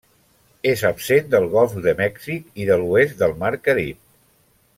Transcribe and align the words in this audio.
És 0.69 0.81
absent 0.89 1.29
del 1.35 1.45
golf 1.51 1.75
de 1.83 1.95
Mèxic 2.01 2.49
i 2.65 2.67
de 2.71 2.79
l'oest 2.85 3.17
del 3.23 3.37
mar 3.45 3.53
Carib. 3.69 4.05